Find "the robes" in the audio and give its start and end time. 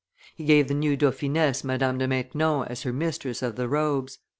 3.55-4.17